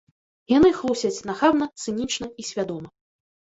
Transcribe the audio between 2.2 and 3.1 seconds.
і свядома.